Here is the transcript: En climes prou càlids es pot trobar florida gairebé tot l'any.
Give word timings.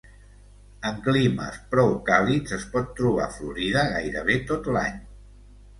En 0.89 0.95
climes 1.07 1.59
prou 1.75 1.93
càlids 2.09 2.57
es 2.59 2.67
pot 2.73 2.91
trobar 3.03 3.31
florida 3.39 3.87
gairebé 3.95 4.41
tot 4.53 4.77
l'any. 4.79 5.03